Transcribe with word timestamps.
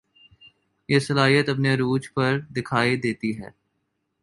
یہ 0.89 0.99
صلاحیت 0.99 1.49
اپنے 1.49 1.73
عروج 1.73 2.13
پر 2.13 2.39
دکھائی 2.57 2.95
دیتی 2.97 3.37
ہے 3.39 3.49